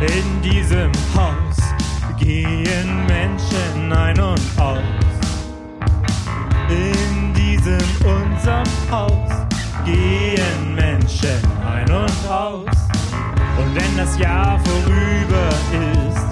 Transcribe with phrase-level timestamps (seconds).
[0.00, 1.56] In diesem Haus
[2.18, 4.78] gehen Menschen ein und aus.
[6.68, 9.30] In diesem unserem Haus
[9.84, 12.76] gehen Menschen ein und aus.
[13.58, 16.28] Und wenn das Jahr vorüber ist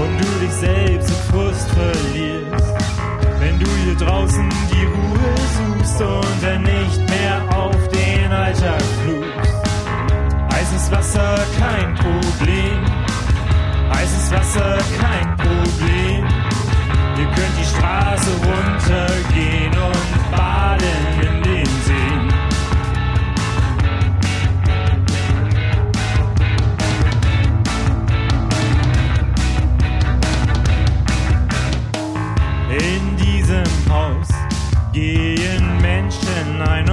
[0.00, 2.74] und du dich selbst im Frust verlierst,
[3.38, 6.02] wenn du hier draußen die Ruhe suchst
[17.78, 22.18] Straße runtergehen und baden in den See.
[32.70, 34.28] In diesem Haus
[34.92, 36.90] gehen Menschen ein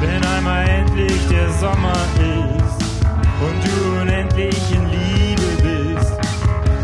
[0.00, 2.80] Wenn einmal endlich der Sommer ist
[3.44, 6.12] und du unendlich in Liebe bist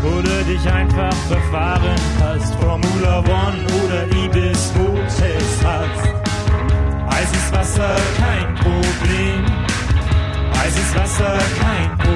[0.03, 7.15] oder dich einfach verfahren hast, Formula One oder Ibis Hotels hast.
[7.15, 9.45] Heißes Wasser kein Problem,
[10.55, 12.06] heißes Wasser kein Problem.